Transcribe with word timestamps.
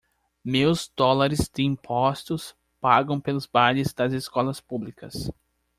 Meus 0.43 0.91
dólares 0.97 1.47
de 1.47 1.61
impostos 1.61 2.55
pagam 2.79 3.19
pelos 3.21 3.45
bailes 3.45 3.93
das 3.93 4.11
escolas 4.13 4.59
públicas. 4.59 5.29